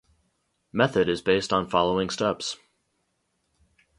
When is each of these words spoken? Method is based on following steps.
Method 0.73 1.07
is 1.07 1.21
based 1.21 1.53
on 1.53 1.69
following 1.69 2.09
steps. 2.09 2.57